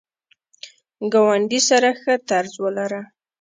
[1.13, 3.01] ګاونډي سره ښه طرز ولره